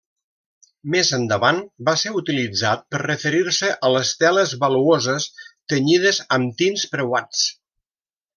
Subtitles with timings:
[0.93, 5.29] Més endavant va ser utilitzat per referir-se a les teles valuoses
[5.75, 7.45] tenyides amb tints preuats.